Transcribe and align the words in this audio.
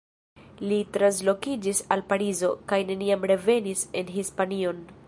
Li 0.69 0.79
translokiĝis 0.95 1.83
al 1.97 2.03
Parizo, 2.15 2.51
kaj 2.73 2.81
neniam 2.91 3.29
revenis 3.35 3.87
en 4.03 4.13
Hispanion. 4.19 4.87